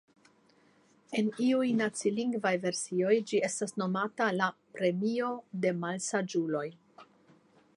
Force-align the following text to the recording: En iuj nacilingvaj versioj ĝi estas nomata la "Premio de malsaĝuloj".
En 1.19 1.27
iuj 1.47 1.67
nacilingvaj 1.81 2.53
versioj 2.63 3.13
ĝi 3.31 3.41
estas 3.49 3.75
nomata 3.83 4.31
la 4.39 4.49
"Premio 4.79 5.31
de 5.67 5.75
malsaĝuloj". 5.85 6.67